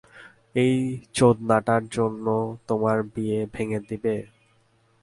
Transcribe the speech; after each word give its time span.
ঐ 0.55 0.65
চোদনাটার 1.15 1.83
জন্য 1.91 2.25
তোমার 2.67 2.97
বিয়ে 3.13 3.39
ভেঙে 3.53 3.79
দিবে? 3.89 4.15